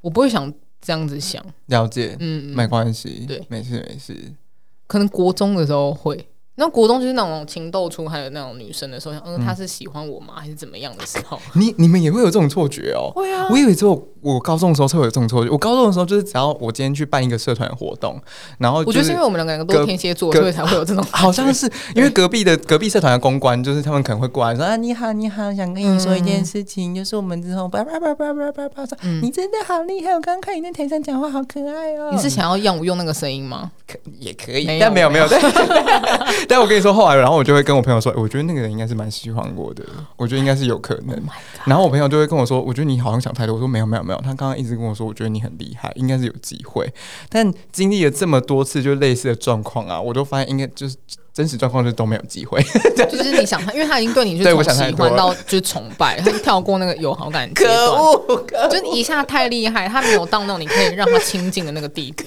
[0.01, 1.43] 我不会想这样子想。
[1.67, 4.15] 了解，嗯，没关系，对，没事没事。
[4.87, 6.25] 可能国中的时候会。
[6.55, 10.35] 那国中就是那种情窦初开的那种女生的时候，嗯，她是喜欢我吗？
[10.37, 11.39] 还是怎么样的时候？
[11.55, 13.11] 你你们也会有这种错觉哦？
[13.15, 13.47] 会啊！
[13.49, 15.49] 我以为只有我高中的时候才会有这种错觉。
[15.49, 18.21] 我高中的时候就是只要我今天去办一个社团活动，
[18.59, 21.03] 然后我觉得是因为我们两个人都是天蝎座，所以才会有这种。
[21.11, 30.11] 好像是因为隔壁的隔壁社团的公关，就是他们可能会过来说啊，你好，你好，想跟你说一件事情，就是我们之后叭叭叭叭叭叭叭说，你真的好厉害！
[30.11, 32.11] 我刚刚看你在台上讲话，好可爱哦。
[32.13, 33.71] 你是想要让我用那个声音吗？
[33.87, 35.27] 可也可以，但没有没有。
[36.49, 37.15] 但我跟你说后来。
[37.15, 39.83] 然后我就会跟我朋友说，我觉得那个人应该是蛮喜欢我的，
[40.17, 41.21] 我觉得应该是有可能。
[41.65, 43.55] 然后我朋友就会跟我说，我觉得你好像想太多。
[43.55, 46.91] 我说没有没有没有，他刚刚一直跟我说，我觉得你很厉害，应该是有机会。
[47.29, 50.97] 但经历了这么多次就类似的状况啊，我都发现应该就是
[51.33, 52.61] 真实状况就都没有机会。
[52.95, 62.23] 就是你想他，因为他已经对你就从喜欢到就是崇拜，他跳过那个有好感阶段，就一下太厉害，他没有到那种你可以让他亲近的那个地步。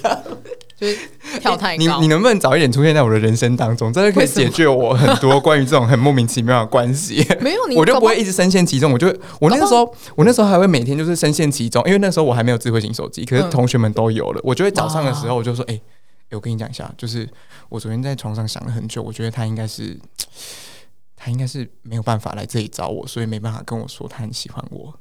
[0.78, 0.94] 就是
[1.40, 3.90] 跳太高，你你能不能早一点出现在我的人生当中？
[3.90, 7.26] 真的可以解决我很多关于这种很莫名其妙的关系。
[7.40, 8.92] 没有你，我就不会一直深陷其中。
[8.92, 9.06] 我就
[9.40, 14.40] 我那个时候，我那时候还会每天就是深陷其中，因为那时候我还没有智慧型手机，可是同学们都有了。
[14.44, 15.82] 我就会早上的时候，我就说：“哎、欸，
[16.30, 17.28] 我跟你讲一下，就是
[17.68, 19.98] 我昨天在床上想了很久，我觉得他应该是
[21.14, 24.98] 他应该是没有办法来这里找我，所以没办法跟我说他很喜欢我。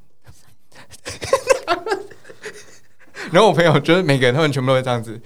[3.31, 5.19] ”然后我朋友觉得每个人他们全部都会这样子。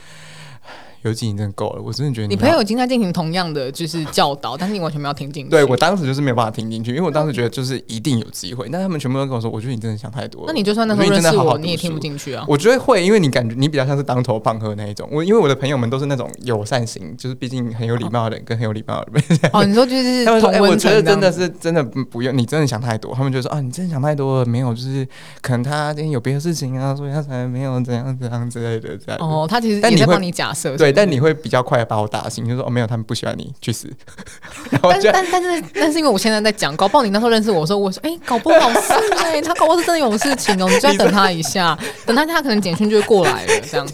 [1.03, 5.49] 有几年真的够了，我真的觉得你，你朋友已经在进行同样的就是教导，但是你完全没有听进去。
[5.49, 10.47] 对，我当时就是没有办法听进去，因为我当时觉得就是一定有机会，但他们全部都跟我说，我觉得你真的想太多了。
[10.47, 12.45] 那你就算那时候认识我，你也听不进去啊？
[12.47, 15.07] 我觉得会，因为你感觉你比较像是当头棒喝那一种。
[15.11, 19.23] 我因为我的朋友们都是那种友善型，就是毕竟很有礼貌的人跟很有礼貌的人。
[19.53, 23.13] 哦，你说就是 他们说，哎，我觉得真的是真的不用，你真的想太多。
[23.15, 25.07] 他们就说啊，你真的想太多了，没有，就是
[25.41, 29.17] 可能他今天有别的事情啊，所以他才没有怎样怎样之类的这样。
[29.19, 31.59] 哦，他其实也在帮你假设，对，但你会比较。
[31.69, 33.87] 快把我打醒，就说哦没有，他们不喜欢你，去死。
[34.71, 43.87] 然后但但但是但是因为我现在在讲，搞不好你那时候认识我的时候，我说哎、欸，搞不好是哎、欸，他搞不好是真的有事情哦，你就要等他一下，等他他可能简讯就会过来了，这样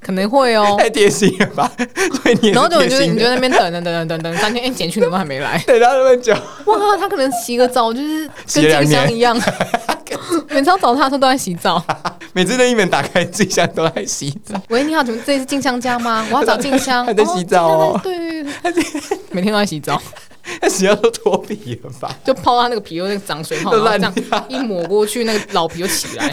[0.00, 1.68] 可能会哦， 太贴心了吧？
[2.22, 5.58] 对，然后就你就你就在那边等等等等等等三天，哎、欸，简讯怎么还没来？
[5.66, 6.32] 等他那么久，
[6.66, 9.36] 哇，他可能洗个澡就是跟静香一样，
[10.56, 11.84] 每次要找他的时候都在洗澡。
[12.32, 14.58] 每次那一门打开，静香都在洗澡。
[14.70, 16.26] 喂，你好，这这是静香家吗？
[16.30, 18.00] 我要找静香， 还在洗澡哦。
[18.02, 18.84] 对对对，
[19.32, 20.00] 每天都在洗澡，
[20.58, 22.10] 他洗到都脱皮了吧？
[22.24, 26.32] 就泡他那个皮，又那个脏水泡，然后这样一抹过去，那个老皮就起来。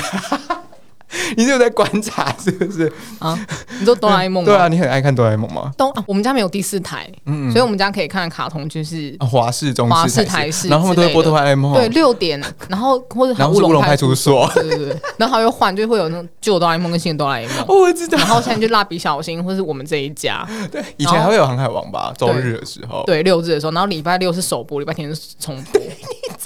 [1.37, 3.37] 你是有在观察是不是啊？
[3.79, 4.43] 你说哆啦 A 梦？
[4.43, 5.71] 对啊，你很爱看哆啦 A 梦吗？
[5.77, 18.17] 都啊，我们家没有第四台，嗯，所以我们家可以看卡通就是华视、中华视、台视，然后他们都会播哆啦 A 梦，对，六点，然后或者乌龙派出所，对对对，然后还会换，就会有那种旧哆啦 A 梦跟新的哆啦 A 梦， 我知道。
[18.17, 22.13] 然后现在就蜡笔小新，或是我们这一家， 对，以前还会有航海王吧？
[22.17, 25.81] 周日的时候，对，六日的时候，然后礼拜六是首播，礼拜天是重播，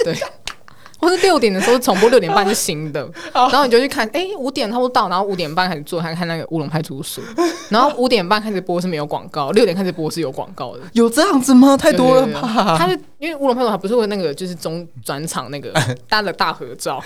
[0.04, 0.16] 对。
[1.00, 7.24] 或是六点的时候重播，六点半是新的， 然后你就去看，哎、欸，五点差不多到，然后五点半开始做，还看那个乌龙派出所，
[7.70, 11.78] 然后五点半开始播是没有广告，六点开始播是有广告的，有这样子吗？
[11.78, 12.76] 太多了吧？
[12.78, 15.72] 他是因为乌龙派出所还不是会那个就是中转场那个
[16.10, 17.04] 搭的大合照，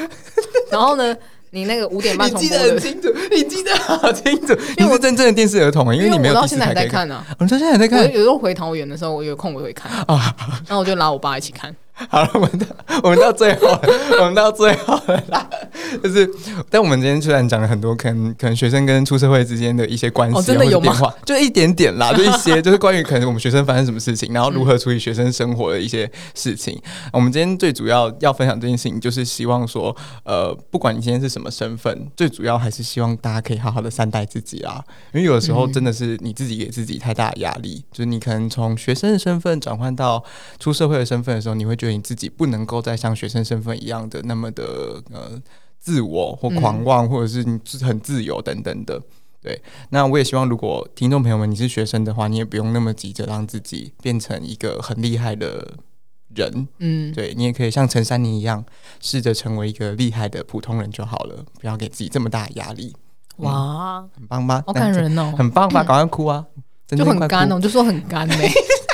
[0.72, 1.16] 然后呢，
[1.52, 7.08] 你那个五点半重播的，你记得很清楚，你记得好清楚，因为我真正的电视儿童啊，因为你没有，我到现在还在看。
[7.08, 9.92] 呢、啊，我到现在还在看，有时候回桃园的时候，我有空我会看。
[10.08, 10.36] 啊，
[10.68, 11.76] 然后我就拉我爸一起看。
[12.10, 12.66] 好了，我们到
[13.04, 13.82] 我们到最后了，
[14.20, 15.50] 我们到最后了啦。
[16.04, 16.30] 就是，
[16.70, 20.94] 但我们今天虽然讲了很多，可能可能学生跟出社会之间的一些关系、哦，真的有吗？
[21.26, 26.76] 就一点点啦，就一些， 就是关于可能我们学生发生什么事情，然后如何处理学生生活的一些事情。
[26.84, 34.84] 嗯、我们今天最主要要分享这件事情，就是希望说，呃，不管你今天是什么身份，最主要还是希望大家可以好好的善待自己啊。
[35.14, 40.24] 因为有的时候真的是你自己给自己太大的压力，嗯、就是你可能从学生的身份转换到
[40.60, 41.91] 出社会的身份的时候，你会觉得。
[41.92, 45.42] 你自己不能够再像学生身份一样的那么的呃
[45.80, 49.02] 自我或狂妄，或者是你很自由等等的。
[49.42, 55.76] 对，那我也希望，如果听众朋友们你是学生的话，你也不用那么急着让自己变成一个很厉害的
[56.36, 56.68] 人。
[56.78, 58.64] 嗯，对，你也可以像陈珊妮一样，
[59.00, 62.96] 试着成为一个厉害的普通人就好了，不要给自己这么大的压力。
[63.38, 64.64] 哇，很棒吧？
[64.68, 65.84] 好感人哦，很棒吧？
[65.84, 66.46] 赶快哭啊！
[66.86, 68.52] 就很干哦，就说很干嘞。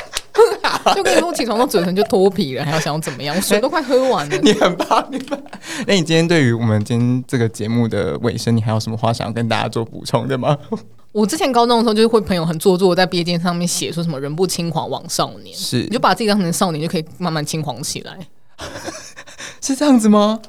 [0.96, 3.36] 就跟你说，起床到嘴唇就脱皮了，还要想要怎么样？
[3.36, 4.38] 我 水都快喝完了。
[4.38, 5.38] 你很怕，你怕。
[5.86, 10.58] 那你今天对于我们今天这个节目的尾声，你还有什么话想要跟大家做补充的吗？
[11.14, 18.18] 我之前高中的时候，就是会朋友很做作，在毕业纪念上面写说什么“人不轻狂枉少年”，是，你就把自己当成少年，就可以慢慢轻狂起来，
[19.62, 20.40] 是这样子吗？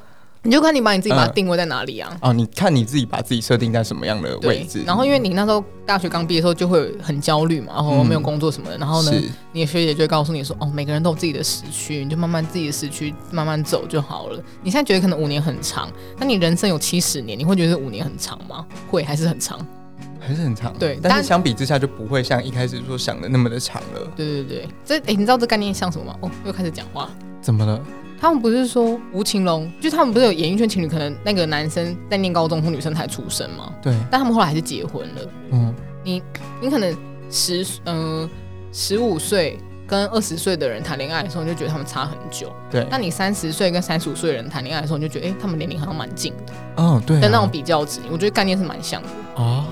[0.41, 2.17] 你就看你把你自己把它定位在哪里啊？
[2.21, 4.81] 哦，你看你自己把自己设定在什么样的位置？
[4.85, 9.11] 然后因为你那时候大学刚毕业的时候就会很焦虑嘛，然后没有工作什么的，然后呢，
[9.51, 14.41] 你的学姐就会告诉你说，哦，每个人都有自己的时区，你就慢慢自己的时区慢慢走就好了。
[14.63, 18.65] 你现在觉得可能五年很长，那你人生有七十年，你会觉得五年很长吗？
[18.89, 19.59] 会还是很长？
[20.21, 20.73] 还是很长。
[20.79, 24.11] 对，但是相比之下就不会像一开始说想的那么的长了。
[24.15, 26.15] 对对对，这哎，你知道这概念像什么吗？
[26.21, 27.09] 哦，又开始讲话，
[27.41, 27.81] 怎么了？
[28.19, 33.73] 他们不是说吴奇隆，就他们不是有演艺圈情侣，可能那个男生在念高中或女生才出生吗？
[33.81, 35.21] 对，但他们后来还是结婚了。
[35.51, 36.21] 嗯，你
[36.61, 36.95] 你可能
[37.31, 38.29] 十嗯
[38.73, 39.57] 十五岁
[39.87, 42.51] 跟二十岁的人谈恋爱的时候，你就觉得他们差很久。
[42.69, 46.83] 对，那你三十岁跟三十五岁的人谈恋爱的时候，你就觉得哎、欸，他们年龄好像蛮近的。
[46.83, 49.09] 哦，对、啊，的那种比较值，我觉得概念是蛮像的。
[49.35, 49.65] 哦。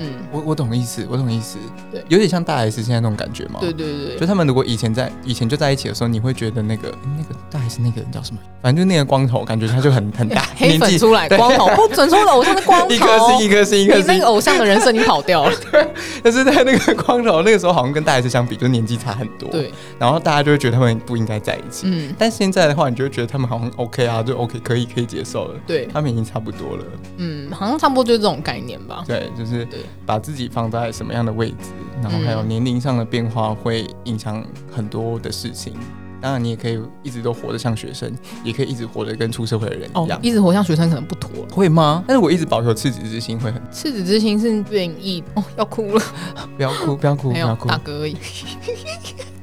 [0.00, 1.58] 嗯，我我懂意思，我懂意思，
[1.92, 3.60] 对，有点像大 S 现在那种感觉嘛。
[3.60, 8.40] 对对对，就他们如果以前在以前就在一起的时候，你会觉得那个那个大 S 那个人叫什么？
[8.62, 15.54] 反正就那个光头，感觉他就很很大， 黑粉出来光头，不准说我的偶像的光头，一颗星一颗星一颗星，那个偶像的人设你跑掉了。
[15.70, 15.86] 对，
[16.24, 19.48] 但是在那个光头那个时候，好像跟大 S 相比，就年纪差很多。
[19.50, 21.86] 对，然后大家就会觉得他们不应该在一起。
[21.86, 25.54] 嗯，但现在的话，你就会觉得他们好像 OK 啊，就 OK 可以可以接受了。
[25.66, 26.84] 对，他们已经差不多了。
[27.18, 29.02] 嗯，好像差不多就是这种概念吧。
[29.06, 29.66] 对，就是
[30.06, 31.72] 把自己放在什么样的位置，
[32.02, 35.74] 然后还有年龄上的变化会影响很多的事情。
[36.22, 38.12] 当然，你也可以一直都活得像学生，
[38.44, 40.18] 也可以一直活得跟出社会的人一样。
[40.18, 42.04] 哦，一直活像学生可能不妥，会吗？
[42.06, 46.02] 但是我一直保有赤子之心，会很赤子之心是愿意哦，要哭了，
[46.58, 48.16] 不要哭，不要哭，不要哭，大哥而已。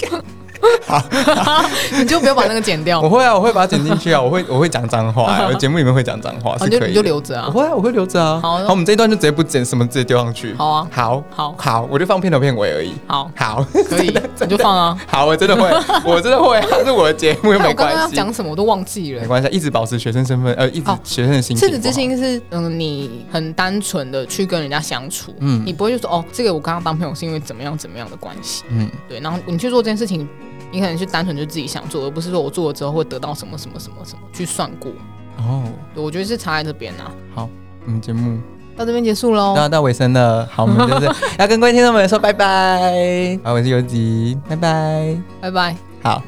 [0.86, 1.04] 好，
[1.98, 3.02] 你就不要把那个剪掉。
[3.02, 4.22] 我会啊，我会把它剪进去啊。
[4.22, 6.90] 我会，我会讲脏话， 我节目里面会讲脏话，是可以。
[6.90, 7.46] 你就留着啊。
[7.48, 8.40] 我会啊，我会留着啊。
[8.42, 10.54] 好，好，我们这一段就直接不剪，什么直接丢上去。
[10.56, 12.94] 好啊，好，好，好，我就放片头片尾而已。
[13.08, 14.98] 好，好，可以， 你就放啊。
[15.08, 15.70] 好，我真的会，
[16.06, 17.96] 我真的会，这是我的节目，又没关系。
[17.96, 21.56] 刚刚讲什么我都忘记了，没关系，一直保持学生身份，呃，一直学生的心。
[21.56, 30.28] 赤子之心是，嗯，你很单纯的去跟人家相处，嗯，你不会就说，哦，这个我刚刚当朋友是因为怎么样怎么样的关系，嗯，对，然后你去做这件事情。
[30.72, 34.92] 你可能是单纯就自己想做，而不是说我做了之后会得到什么什么什么什么去算过
[35.38, 35.64] 哦。
[35.96, 37.12] 我觉得是差在这边啊。
[37.34, 37.50] 好，
[37.86, 38.40] 我们节目
[38.76, 40.48] 到这边结束喽，到到尾声了。
[40.52, 41.10] 好，我们就是
[41.40, 43.40] 要跟各位听众们说拜拜。
[43.44, 45.76] 好，我是尤吉，拜拜，拜拜。
[46.04, 46.22] 好。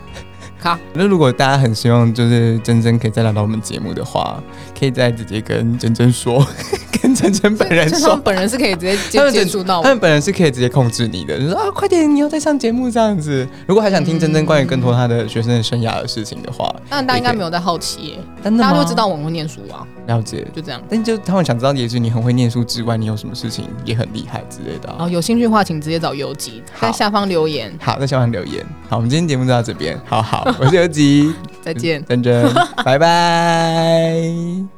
[0.61, 4.43] 好，那如果大家很希望就是真真可以再来到我们节目的话，
[4.79, 6.45] 可以再直接跟珍珍说，
[7.01, 13.45] 跟珍珍本人说，本人是可以直接接接触到，他们本人是可以直接控制你的，就说啊，快点，你要再上节目这样子。
[13.67, 20.81] 如果还想听珍珍关于更多他的学生的生涯的事情的话，那大家应该没有在好奇耶，大家都知道我们会念书啊，了解，就这样。
[20.89, 24.95] 但就他们想知道的也是你很会念书之外，你有什么事情也很厉害之类的。
[24.97, 27.71] 哦，有兴趣的话，请直接找游吉，在下方留言。
[27.81, 28.65] 好，在下方留言。
[28.87, 29.99] 好，我们今天节目就到这边。
[30.05, 31.33] 好好，我是游吉。
[31.61, 32.49] 再见，珍珍，
[32.85, 34.68] 拜拜。